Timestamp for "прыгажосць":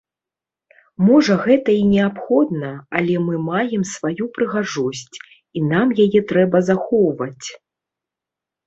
4.39-5.15